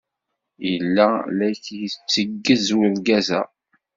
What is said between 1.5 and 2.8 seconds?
k-yetteggez